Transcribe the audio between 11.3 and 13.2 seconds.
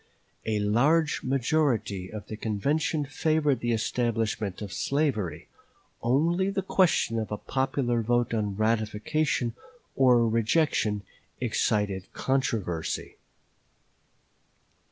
excited controversy.